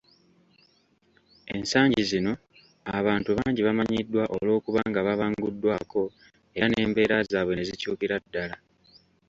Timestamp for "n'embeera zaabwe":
6.67-7.53